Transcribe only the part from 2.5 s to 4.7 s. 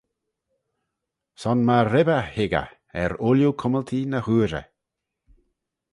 eh er ooilley cummaltee ny hooirey.